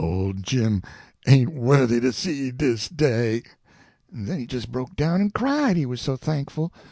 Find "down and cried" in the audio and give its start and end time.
4.95-5.77